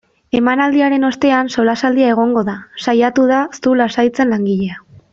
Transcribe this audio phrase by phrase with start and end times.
[0.37, 2.57] Emanaldiaren ostean solasaldia egongo da,
[2.89, 4.83] saiatu da zu lasaitzen langilea.